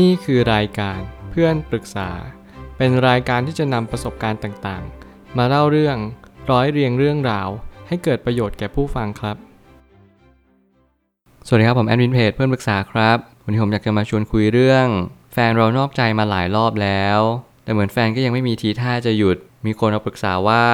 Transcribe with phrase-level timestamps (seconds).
[0.00, 2.10] นี่คือรายการเพื่อนปรึกษา
[2.76, 5.96] เป็นรายการที่จะนำประสบการณ์ต่างๆ มาเล่าเรื่อง
[6.50, 7.48] ร้อยเรียงเรื่องราว
[7.88, 9.36] ให้เกิดประโยชน์แก่ผู้ฟังครับ
[11.46, 14.86] สวัสดีครับ ผมแอดมินเพจเพื่อนปรึกษาครับ วันนี้ผมอยากจะมาชวนคุยเรื่อง
[15.32, 17.18] แฟนเรานอกใจมาหลายรอบแล้ว
[17.64, 19.36] แต่เหมือนแฟนก็ยังไม่มีทีท่าจะหยุด
[19.66, 20.64] มีคนมาปรึกษาว่า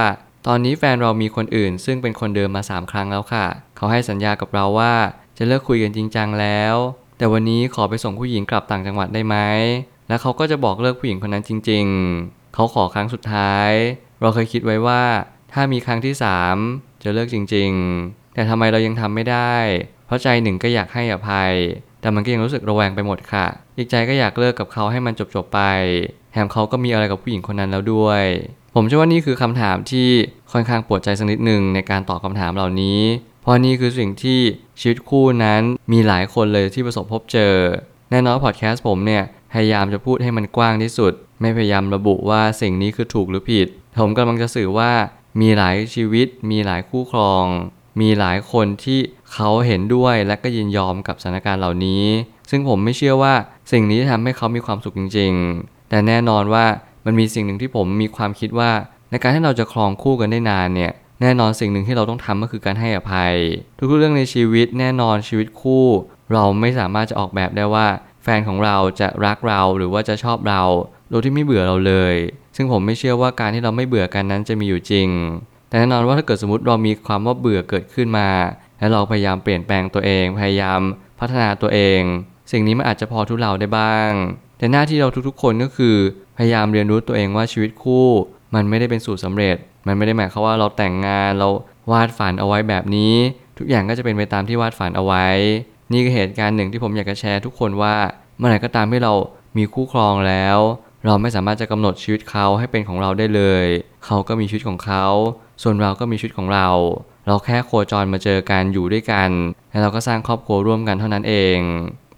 [0.46, 3.46] ตอนนี้แฟนเรามีคนอื่น ซึ่งเป็นคนเดิมมา 3 ครั้งแล้วค่ะ
[3.76, 4.94] เขาให้สัญญากับเราว่า
[5.36, 6.74] จะเลิกคุยกันจริงจังแล้ว
[7.18, 9.36] แต่วันนี้ขอไปส่งผู้หญิงกลับต่างจังหวัดได้ไหม
[10.08, 11.86] แล้วเขาก็จะบอกเลิกผู้หญิงคนนั้นจริง
[12.20, 13.70] ๆ เขาขอครั้งสุดท้าย
[14.20, 15.02] เราเคยคิดไว้ว่า
[15.52, 16.14] ถ้ามีครั้งที่
[16.58, 17.70] 3จะเลิกจริง
[18.02, 19.54] ๆ แต่ทำไมเรายังทำไม่ได้
[20.06, 21.52] เพราะใจหนึ่งก็อยากให้อภัย
[22.00, 25.60] แต่มันก็ยังรู้สึกระแวงไปหมดค่ะ อีกใจก็อยากเลิกกับเขาให้มันจบๆไป
[26.32, 28.24] แถมเขาก็มีอะไรกับผู้หญิงคนนั้นแล้วด้วย
[28.74, 30.08] ผมเชื่อว่านี่คือคำถามที่
[30.52, 33.00] ค่อนข้างปวดใจสักนิดหนึ่งในการตอบคำถามเหล่านี้
[33.48, 34.40] ราะนี่คือสิ่งที่
[34.80, 35.62] ชีวิตคู่นั้น
[35.92, 37.54] มีหลายคนเลยที่ประสบพบเจอ
[38.10, 44.90] แน่นอนพอดแคสต์ผมเนี่ยพยายามจะพูดให้มันกว้างที่สุด ไม่พยายามระบุว่าสิ่งนี้คือถูกหรือผิด ผมกำลังจะสื่อว่า
[45.40, 47.44] มีหลายชีวิต มีหลายคู่ครอง
[48.00, 48.98] มีหลายคนที่
[49.32, 52.04] เขาเห็นด้วยและก็ยินยอมกับสถานการณ์เหล่านี้
[52.50, 53.34] ซึ่งผมไม่เชื่อว่า
[53.72, 56.64] สิ่งนี้จะทำให้เขามีความสุขจริง ๆ แต่แน่นอนว่า
[57.06, 58.70] มันมีสิ่งหนึ่งที่ผมมีความคิดว่า
[59.10, 63.34] ในการที่เราจะครองคู่กันได้นานเนี่ย แน่นอนสิ่งหนึ่งที่เราต้องทำก็คือการให้อภัย
[63.78, 65.86] ทุกๆเรื่องในชีวิตแน่นอนชีวิตคู่
[66.32, 67.86] เราไม่สามารถจะออกแบบได้ว่า
[68.22, 70.62] แฟนของเราจะรักเราหรือว่าจะชอบเรา
[71.10, 72.14] โดยที่ไม่เบื่อเราเลย
[72.56, 75.08] ซึ่งผมไม่เชื่อว่าการที่เราไม่เบื่อกันนั้นจะมีอยู่จริง
[75.68, 78.28] แต่แน่นอนว่าถ้าเกิดสมมติเรามีความว่าเบื่อเกิดขึ้นมา
[78.78, 80.80] และเราพยายามเปลี่ยนแปลงตัวเอง พยายาม
[81.20, 82.00] พัฒนาตัวเอง
[82.52, 84.10] สิ่งนี้มันอาจจะพอทุเลาได้บ้าง
[84.58, 85.96] แต่หน้าที่เราทุกๆ คนก็คือ
[86.36, 88.06] พยายามเรียนรู้ตัวเองว่าชีวิตคู่
[88.54, 89.56] มันไม่ได้เป็นสูตรสำเร็จ
[89.88, 91.48] มันไม่ได้หมายความว่าเราแต่งงานเรา
[91.92, 93.14] วาดฝันเอาไว้แบบนี้
[93.58, 95.26] ทุกอย่างก็จะเป็นไปตามที่วาดฝันเอาไว้
[95.92, 97.94] นี่คือเหตุการณ์หนึ่งที่ผมอยากจะแชร์ทุกคนว่า
[98.38, 99.14] เมื่อไหร่ก็ตามที่เรา
[99.56, 100.58] มีคู่ครองแล้ว
[101.06, 103.66] เราไม่สามารถจะกำหนดชีวิตเขาให้เป็นของเราได้เลย
[104.04, 105.06] เขาก็มีชีวิตของเขา
[105.62, 106.68] ส่วนเราก็มีชีวิตของเรา
[107.26, 109.30] เราแค่โคจรมาเจอกันอยู่ด้วยกัน
[109.70, 111.58] แล้วเราก็สร้างครอบครัวร่วมกันเท่านั้นเอง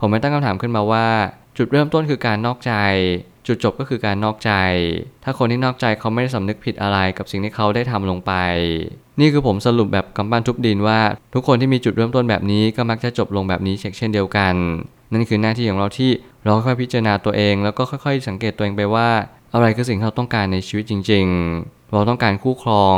[0.01, 1.07] ผมไม่ตั้งคำถามขึ้นมาว่า
[1.57, 2.73] จุดเริ่มต้นคือการนอกใจ
[3.51, 4.53] จุดจบก็คือการนอกใจ
[5.25, 8.33] ถ้าคนที่นอกใจเขาไม่ได้สำนึกผิดอะไรกับสิ่งที่เขาได้ทำลงไป
[9.21, 11.01] นี่คือผมสรุปแบบกำปั้นทุบดินว่า
[11.35, 14.55] ทุกคนที่มีจุดเริ่มต้นแบบนี้ก็มักจะจบลงแบบนี้เช่นเดียวกัน
[15.13, 16.11] นั่นคือหน้าที่ของเราที่
[16.45, 19.09] เราค่อยๆพิจารณาตัวเอง แล้วก็ค่อย ๆ สังเกตตัวเองไปว่า
[19.55, 21.27] อะไรคือสิ่งที่เราต้องการในชีวิตจริง
[21.59, 22.97] ๆ เราต้องการคู่ครอง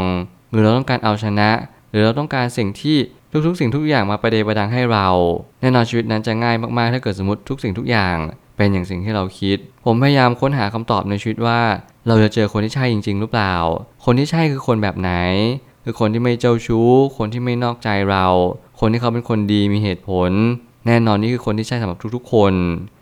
[0.51, 1.51] หรือเราต้องการเอาชนะ
[1.91, 2.97] หรือเราต้องการสิ่งที่
[3.47, 5.09] ทุกๆ สิ่งทุกอย่างมาประเดประดังให้เรา
[5.61, 8.17] แน่นอนชีวิตนั้นจะง่ายมากๆ ถ้าเกิดสมมติทุกสิ่งทุกอย่าง
[8.63, 11.61] เป็นอย่างสิ่งที่เราคิด ผมพยายามค้นหาคำตอบในชีวิตว่า
[12.07, 13.55] เราจะเจอคนที่ใช่จริง ๆ หรือเปล่า
[14.05, 15.13] คนที่ใช่คือคนแบบไหน
[15.85, 18.27] คือคนที่ไม่เจ้าชู้ คนที่ไม่นอกใจเรา
[18.81, 20.31] คนที่เขาเป็นคนดีมีเหตุผล
[20.87, 22.55] แน่นอนนี่คือคนที่ใช่สำหรับทุกๆ คน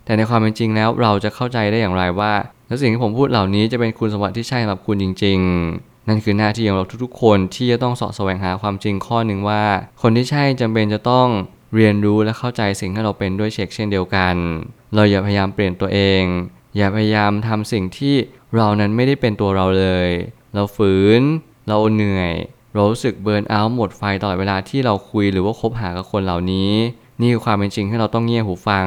[0.04, 2.32] แต่ในความเป็นจริงแล้วเราจะเข้าใจได้อย่างไรว่า
[2.68, 5.38] แล้วสิ่งที่ผมพูดเหล่านี้จะเป็นคุณสมบัติที่ใช่สำหรับคุณจริง
[5.74, 9.62] ๆนั่นคือหน้าที่ของเราทุกๆ คนที่จะต้องสาะแสวงหาความจริงข้อหนึ่งว่า
[10.02, 11.28] คนที่ใช่จำเป็นจะต้อง
[11.74, 14.36] เรียนรู้และเข้าใจสิ่งที่เราเป็นด้วยเช็คเช่นเดียวกัน
[14.94, 16.22] เราอย่าพยายามเปลี่ยนตัวเอง
[16.76, 18.14] อย่าพยายามทำสิ่งที่
[18.56, 20.10] เรานั้นไม่ได้เป็นตัวเราเลย
[20.54, 21.22] เราฝืน
[21.68, 22.32] เราเหนื่อย
[22.74, 26.72] เรารู้สึกเบิร์นเอาท์หมดไฟตลอดเวลาที่เราคุยหรือว่าคบหากับคนเหล่านี้
[27.20, 28.86] นี่คือความเป็นจริงที่เราต้องเงี่ยหูฟัง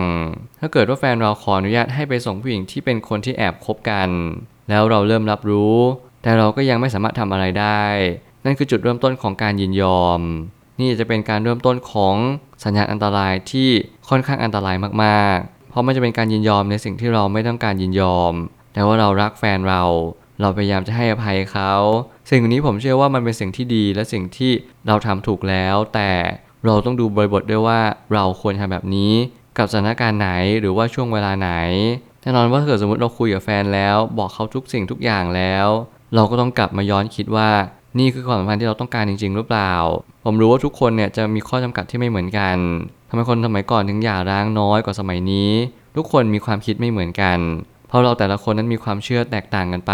[0.59, 4.09] ถ้าเกิดว่าแฟนเราขออนุญาตให้ไปส่งผู้หญิงที่เป็นคนที่แอบคบกัน
[4.70, 5.78] แล้วเราเริ่มรับรู้
[6.24, 7.84] แต่เราก็ยังไม่สามารถทำอะไรได้
[8.46, 10.22] นั่นคือจุดเริ่มต้นของการยินยอม
[10.80, 12.16] นี่จะเป็นการเริ่มต้นของ
[12.64, 13.70] สัญญาณอันตรายที่
[14.09, 18.34] ค่อนข้างอันตรายมากๆ เพราะมันจะเป็นการยินยอมในสิ่งที่เราไม่ต้องการยินยอม
[18.73, 19.84] แต่ว่าเรารักแฟนเรา
[20.41, 21.73] เราพยายามจะให้อภัยเขา
[22.31, 24.51] สิ่งนี้ผมเชื่อว่ามันเป็นสิ่งที่ดีและสิ่งที่
[24.88, 26.11] เราทำถูกแล้ว แต่
[26.66, 27.79] เราต้องดูบริบทด้วยว่า
[28.13, 29.13] เราควรทำแบบนี้
[29.57, 30.29] กับสถานการณ์ไหน
[30.59, 31.51] หรือว่าช่วงเวลาไหน
[32.22, 35.67] แน่นอนว่าถ้าเกิดสมมติเราคุยกับแฟนแล้ว บอกเขาทุกสิ่งทุกอย่างแล้ว
[36.16, 37.50] เราก็ต้องกลับมาย้อนคิดว่า
[38.00, 39.74] นี่คือความสัมพันธ์ที่เราต้องการจริง ๆ หรือเปล่า
[40.24, 42.58] ผมรู้ว่าทุกคนเนี่ยจะมีข้อจำกัดที่ไม่เหมือนกัน
[43.09, 45.52] ทำไมคนสมัยก่อนถึงหย่าร้างน้อยกว่าสมัยนี้
[45.96, 47.40] ทุกคนมีความคิดไม่เหมือนกัน
[47.88, 49.94] เพราะเราแต่ละคนนั้นมีความเชื่อแตกต่างกันไป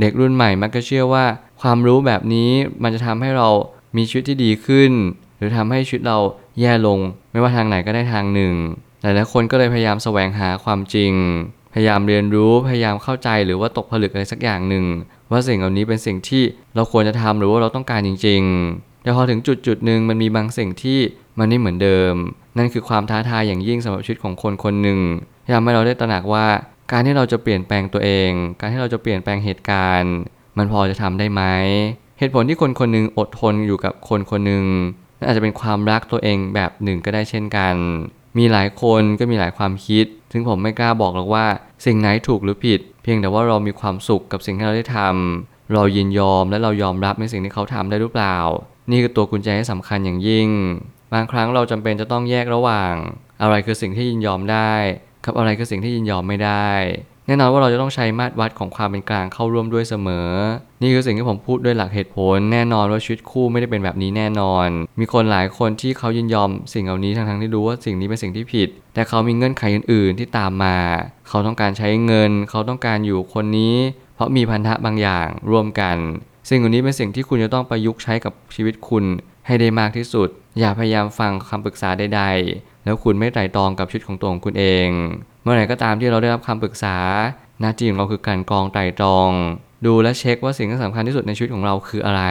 [0.00, 1.24] เด็กรุ่นใหม่มักจะเชื่อว่า
[1.62, 2.50] ความรู้แบบนี้
[2.82, 3.48] มันจะทำให้เรา
[3.96, 4.92] มีชีวิตที่ดีขึ้น
[5.38, 6.18] หรือทำให้ชีวิตเรา
[6.60, 6.98] แย่ลง
[7.32, 8.54] ไม่ว่าทางไหนก็ได้ทางหนึ่ง
[9.02, 11.12] หลายๆคนก็เลยพยายามแสวงหาความจริง
[11.74, 14.84] พยายามเรียนรู้พยายามเข้าใจหรือว่าตกผลึกอะไรสักอย่างหนึ่ง
[15.32, 16.42] ว่าสิ่งเหล่านี้เป็นสิ่งที่
[16.74, 18.42] เราควรจะทำหรือว่าเราต้องการจริง
[18.72, 20.98] ๆ แต่พอถึงจุดจุดหนึ่งมันมีบางสิ่งที่
[21.38, 22.14] มันไม่เหมือนเดิม
[22.58, 24.98] นั่นคือความท้าทายอย่างยิ่งสำหรับชีวิตของคนคนหนึ่ง
[25.44, 26.46] ที่ทำให้เราได้ตระหนักว่า
[26.92, 28.30] การที่เราจะเปลี่ยนแปลงตัวเอง
[28.60, 30.14] การที่เราจะเปลี่ยนแปลงเหตุการณ์
[30.58, 31.42] มันพอจะทำได้ไหม
[32.18, 34.64] เหตุผลที่คนคนหนึ่งอดทนอยู่กับคนคนหนึ่ง
[35.18, 37.74] นั่นอาจจะเป็นความรักตัวเองแบบหนึ่งก็ได้เช่นกัน
[38.38, 41.46] มีหลายคนก็มีหลายความคิด ซึ่งผมไม่กล้าบอกหรอกว่า
[41.86, 48.36] สิ่งไหนถูกหรือผิด เพียงแต่ว่าเรามีความสุขกับสิ่งที่เราได้ทำเรายินยอมและเรายอมรับในสิ่งที่เขาทำได้หรือเปล่า
[48.90, 50.48] นี่คือตัวกุญแจที่สำคัญอย่างยิ่ง
[51.12, 52.94] บางครั้งเราจำเป็นจะต้องแยกระหว่าง
[53.42, 54.72] อะไรคือสิ่งที่ยินยอมได้
[55.24, 56.70] กับอะไรคือสิ่งที่ยินยอมไม่ได้
[57.26, 60.28] แน่นอนว่าเราจะต้องใช้มาตรวัดของความเป็นกลางเข้าร่วมด้วยเสมอ
[60.82, 64.68] นี่คือสิ่งที่ผมพูดด้วยหลักเหตุผล แน่นอนว่าชีวิตคู่ไม่ได้เป็นแบบนี้แน่นอน
[65.00, 70.76] มีคนหลายคนที่เขายินยอมสิ่งเหล่านี้ทั้งๆที่รู้ว่าสิ่งนี้เป็นสิ่งที่ผิด แต่เขามีเงื่อนไขอื่น ๆ ที่ตามมา
[71.28, 73.76] เขาต้องการใช้เงิน เขาต้องการอยู่คนนี้
[74.14, 75.96] เพราะมีพันธะบางอย่างร่วมกัน
[76.48, 79.04] สิ่งเหล่านี้เป็นสิ่งที่คุณจะต้องประยุกต์ใช้กับชีวิตคุณ
[79.46, 80.28] ให้ได้มากที่สุด
[80.58, 84.88] อย่าพยายามฟังคำปรึกษาใดๆ แล้วคุณไม่ไตร่ตรองกับชีวิตของตัวของคุณเอง
[85.42, 86.96] เมื่อไหร่ก็ตามที่เราได้รับคำปรึกษา
[87.60, 89.30] หน้าที่ของเราคือการกรองไตร่ตรอง
[89.86, 92.22] ดูและเช็คว่าสิ่งที่สำคัญที่สุดในชีวิตของเราคืออะไร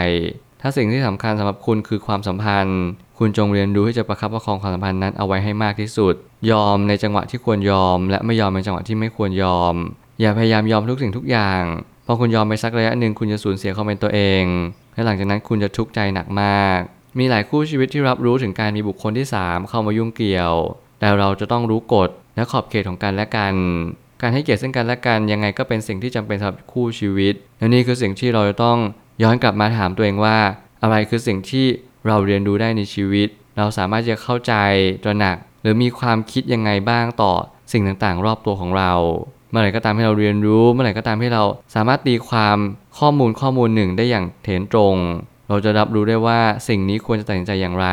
[0.61, 2.81] ถ้าสิ่งที่สำคัญสำหรับคุณคือความสัมพันธ์
[3.17, 6.13] คุณจงเรียนรู้ที่จะประคับประคองความสัมพันธ์นั้นเอาไว้ให้มากที่สุด
[6.51, 9.75] ยอมในจังหวะที่ควรยอม และไม่ยอมในจังหวะที่ไม่ควรยอม
[10.21, 11.61] อย่าพยายามยอมทุกสิ่งทุกอย่าง
[12.05, 14.43] พอคุณยอมไปสักระยะหนึ่งคุณจะสูญเสียความเป็นตัวเอง
[14.93, 16.79] และหลังจากนั้นคุณจะทุกข์ใจหนักมาก
[17.19, 20.53] มีหลายคู่ชีวิตที่รับรู้ถึงการมีบุคคลที่ 3 เข้ามายุ่งเกี่ยว
[20.99, 23.53] แต่เราจะต้องรู้กฎและขอบเขตของกันและกัน
[24.21, 28.77] การให้เกียรติซึ่งกันและกันยังไงก็เป็นสิ่งที่จำเป็นสำหรับคู่ชีวิต และนี่คือสิ่งที่เราจะต้อง
[29.23, 30.37] ย้อนกลับมาถามตัวเองว่า
[30.81, 31.65] อะไรคือสิ่งที่
[32.07, 33.27] เราเรียนรู้ได้ในชีวิต
[33.57, 34.53] เราสามารถจะเข้าใจ
[35.03, 37.33] ตระหนัก หรือมีความคิดยังไงบ้างต่อ
[37.71, 38.93] สิ่งต่างๆ รอบตัวของเรา
[39.49, 41.43] เมื่อไหร่ก็ตามที่เราเรียนรู้ เมื่อไหร่ก็ตามที่เรา
[41.75, 42.57] สามารถตีความ
[42.99, 44.95] ข้อมูลข้อมูลหนึ่งได้อย่างเถนตรง
[45.51, 47.87] เราจะรับรู้ได้ว่าสิ่งนี้ควรจะตัดสินใจอย่างไร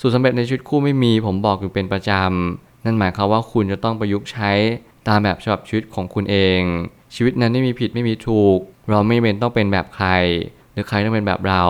[0.00, 4.50] สูตรสำเร็จในชีวิตคู่ไม่มีผมบอกอยู่เป็นประจำ นั่นหมายความว่าคุณจะต้องประยุกต์ใช้
[5.08, 6.60] ตามแบบฉบับชีวิตของคุณเอง
[7.14, 8.58] ชีวิตนั้นไม่มีผิดไม่มีถูก
[8.90, 10.08] เราไม่เป็นต้องเป็นแบบใคร
[10.72, 11.64] หรือใครต้องเป็นแบบเรา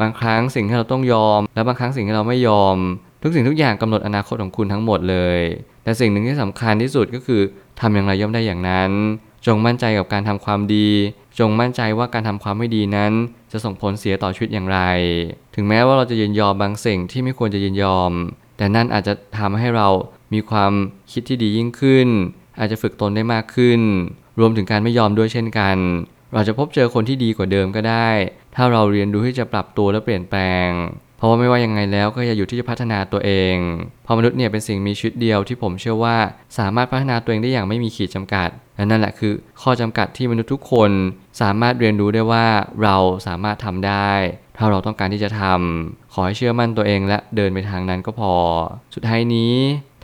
[0.00, 2.76] บางครั้งสิ่งที่เราต้องยอม และบางครั้งสิ่งที่เราไม่ยอม
[3.22, 5.40] ทุกสิ่งทุกอย่างกำหนดอนาคตของคุณทั้งหมดเลย
[5.84, 7.40] แต่สิ่งหนึ่งที่สำคัญที่สุดก็คือ
[7.80, 8.90] ทำอย่างไรย่อมได้อย่างนั้น
[9.48, 10.88] จงมั่นใจกับการทำความดี
[11.38, 13.12] จงมั่นใจว่าการทำความไม่ดีนั้น
[13.52, 14.80] จะส่งผลเสียต่อชีวิตอย่างไร
[15.54, 18.12] ถึงแม้ว่าเราจะยินยอมบางสิ่งที่ไม่ควรจะยินยอม
[18.56, 19.88] แต่นั่นอาจจะทำให้เรา
[20.34, 20.72] มีความ
[21.12, 22.08] คิดที่ดียิ่งขึ้น
[22.58, 23.80] อาจจะฝึกตนได้มากขึ้น
[24.40, 25.76] รวมถึงการไม่ยอมด้วยเช่นกัน
[26.34, 28.08] เราจะพบเจอคนที่ดีกว่าเดิมก็ได้
[28.54, 30.68] ถ้าเราเรียนรู้ที่จะปรับตัวและเปลี่ยนแปลง
[31.18, 33.56] เพราะว่าไม่ว่ายังไงแล้วก็อย่าอยู่ที่จะพัฒนาตัวเอง
[34.04, 36.16] เพราะมนุษย์เนี่ยเป็นสิ่งมีชีวิตเดียวที่ผมเชื่อว่า
[36.58, 39.32] สามารถพัฒนาตัวเองได้อย่างไม่มีขีดจำกัดและนั่นแหละคือ
[39.62, 40.90] ข้อจำกัดที่มนุษย์ทุกคน
[41.40, 42.46] สามารถเรียนรู้ได้ว่า
[42.82, 44.12] เราสามารถทำได้
[44.56, 48.34] ถ้าเราต้องการที่จะทำขอให้เชื่อมั่นตัวเองและเดินไปทางนั้นก็พอ
[48.94, 49.54] สุดท้ายนี้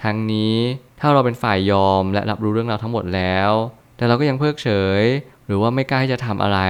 [0.02, 0.56] ทั้งนี้
[1.00, 3.50] ถ้าเราเป็นฝ่ายยอมและรับรู้เรื่องราวทั้งหมดแล้ว
[3.96, 4.68] แต่เราก็ยังเพิกเฉ
[5.00, 5.02] ย
[5.46, 6.60] หรือว่าไม่กล้าที่จะทำอะไร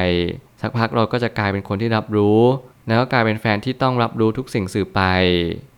[0.60, 2.40] สักพักเราก็จะกลายเป็นคนที่รับรู้
[2.88, 5.00] แล้วก็กลายเป็นแฟนที่ต้องรับรู้ทุกสิ่งสื่อไป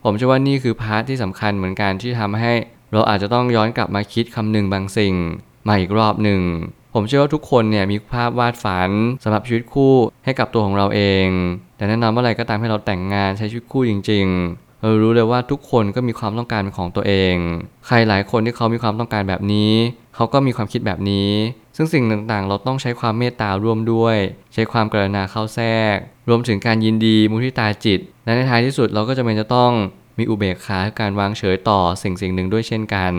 [0.05, 2.53] ผมเชื่อว่านี่คือพาร์ทที่สำคัญเหมือนกันที่ทำให้
[2.93, 5.15] เราอาจจะต้องย้อนกลับมาคิดคำหนึ่งบางสิ่ง
[5.69, 6.41] มาอีกรอบหนึ่ง
[6.95, 8.91] ผมเชื่อว่าทุกคนเนี่ยมีภาพวาดฝัน
[9.23, 9.95] สำหรับชีวิตคู่
[10.25, 11.27] ให้กับตัวของเราเอง
[11.77, 17.35] แต่แน่นอนเมื่อไรก็ตามให้เราแต่งงานใช้ชีวิตคู่จริง ๆ เรารู้เลยว่าทุกคนก็มีความต้องการเป็นของตัวเอง
[17.87, 19.73] ใครหลายคนที่เขามีความต้องการแบบนี้
[20.15, 21.31] เขาก็มีความคิดแบบนี้
[21.77, 24.17] ซึ่งสิ่งต่างๆ เราต้องใช้ความเมตตาร่วมด้วย
[24.55, 25.97] ใช้ความกรุณาเข้าแทรก
[26.29, 29.73] รวมถึงการยินดีมุทิตาจิต และในท้ายที่สุดเราก็จะเป็นจะต้อง
[30.19, 33.13] มีอุเบกขาการวางเฉยต่อสิ่งสิ่งหนึ่งด้วยเช่นกัน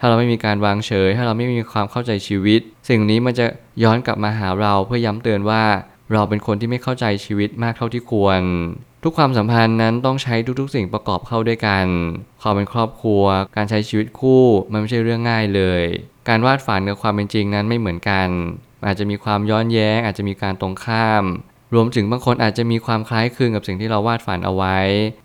[0.00, 3.46] ถ้าเราไม่มีการวางเฉย ถ้าเราไม่มีความเข้าใจชีวิต สิ่งนี้มันจะ
[3.82, 5.64] ย้อนกลับมาหาเราเพื่อย้ำเตือนว่า
[6.12, 8.42] เราเป็นคนที่ไม่เข้าใจชีวิตมากเท่าที่ควร
[9.04, 11.86] ทุกความสัมพันธ์นั้นต้องใช้ทุกๆ สิ่งประกอบเข้าด้วยกัน
[12.42, 13.24] ความเป็นครอบครัว
[13.56, 15.82] การใช้ชีวิตคู่ มันไม่ใช่เรื่องง่ายเลย
[16.28, 18.28] การวาดฝันกับความเป็นจริงนั้นไม่เหมือนกัน
[18.86, 21.24] อาจจะมีความย้อนแย้ง อาจจะมีการตรงข้าม
[21.74, 24.78] รวมถึงบางคนอาจจะมีความคล้ายคลึงกับสิ่งที่เราวาดฝันเอาไว้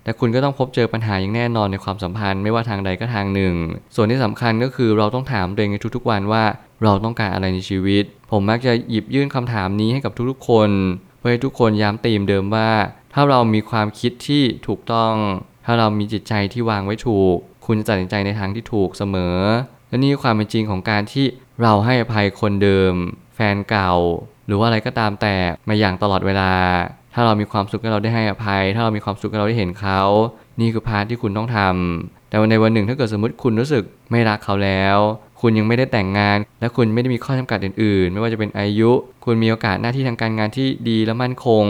[0.03, 3.55] แต่คุณก็ต้องพบเจอปัญหาอย่างแน่นอนในความสัมพันธ์ไม่ว่าทางใดก็ทางหนึ่ง
[3.95, 6.43] ส่วนที่สำคัญก็คือเราต้องถามตัวเองในทุกๆวันว่า
[6.83, 10.69] เราต้องการอะไรในชีวิต ผมมักจะหยิบยื่นคำถามนี้ให้กับทุกๆคน
[11.19, 12.69] เพื่อให้ทุกคนย้ำตีมเดิมว่า
[13.13, 15.13] ถ้าเรามีความคิดที่ถูกต้อง
[15.65, 19.37] ถ้าเรามีจิตใจที่วางไว้ถูก คุณจะตัดสินใจในทางที่ถูกเสมอ
[19.91, 21.25] และนี่ความเป็นจริงของการที่
[21.61, 22.93] เราให้อภัยคนเดิม
[23.35, 23.93] แฟนเก่า
[24.47, 25.35] หรือว่าอะไรก็ตามแต่
[25.67, 26.51] มาอย่างตลอดเวลา
[27.13, 30.01] ถ้าเรามีความสุขที่เราได้ให้อภัย ถ้าเรามีความสุขที่เราได้เห็นเขา
[30.59, 34.97] นี่คือพาร์ทที่คุณต้องทำแต่วันในวันหนึ่งถ้าเกิดสมมติคุณรู้สึกไม่รักเขาแล้ว
[35.41, 38.91] คุณยังไม่ได้แต่งงาน และคุณไม่ได้มีข้อจำกัดอื่นๆ ไม่ว่าจะเป็นอายุ
[39.25, 41.65] คุณมีโอกาสหน้าที่ทางการงานที่ดีและมั่นคง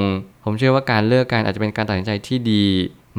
[0.45, 2.65] ผมเชื่อว่าการเลิกกันอาจจะเป็นการตัดสินใจที่ดี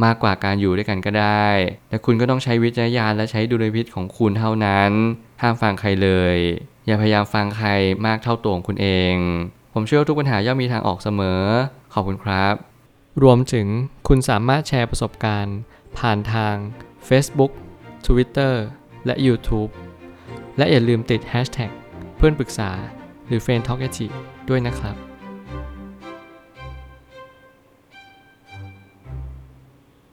[0.05, 1.47] มากกว่าการอยู่ด้วยกันก็ได้
[1.89, 4.93] แต่คุณก็ต้องใช้วิจารณญาณและใช้ดุลยพิษของคุณเท่านั้น
[5.43, 6.37] ห้ามฟังใครเลย
[6.87, 7.71] อย่าพยายามฟังใคร
[8.07, 9.15] มากเท่าตัวของคุณเอง
[9.75, 11.43] ผมเชื่อว่าทุกปัญหาย่อมมีทางออกเสมอ
[11.95, 12.55] ขอบคุณครับ
[13.23, 13.67] รวมถึง
[14.09, 15.57] คุณสามารถแชร์ประสบการณ์
[15.99, 16.55] ผ่านทาง
[17.09, 17.53] Facebook
[18.07, 18.55] Twitter
[19.07, 19.71] และ YouTube
[20.59, 21.71] และอย่าลืมติด hashtag
[22.17, 22.71] เพื่อนปรึกษา
[23.27, 23.89] หรือ f r ร e n d t a l k a
[24.49, 24.97] ด้วยนะครับ